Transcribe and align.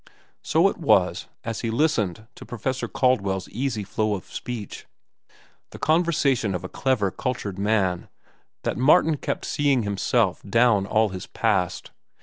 So 0.41 0.67
it 0.67 0.77
was, 0.79 1.27
as 1.43 1.61
he 1.61 1.69
listened 1.69 2.25
to 2.33 2.43
Professor 2.43 2.87
Caldwell's 2.87 3.47
easy 3.49 3.83
flow 3.83 4.15
of 4.15 4.25
speech—the 4.25 5.77
conversation 5.77 6.55
of 6.55 6.63
a 6.63 6.69
clever, 6.69 7.11
cultured 7.11 7.59
man—that 7.59 8.77
Martin 8.77 9.17
kept 9.17 9.45
seeing 9.45 9.83
himself 9.83 10.41
down 10.41 10.87
all 10.87 11.09
his 11.09 11.27
past. 11.27 11.91